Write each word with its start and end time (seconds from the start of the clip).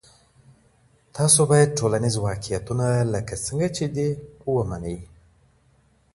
تاسو 1.15 1.39
باید 1.51 1.75
ټولنیز 1.79 2.15
واقعیتونه 2.27 2.85
لکه 3.13 3.33
څنګه 3.45 3.67
چې 3.77 3.85
دي 3.95 4.09
ومنئ. 4.53 4.97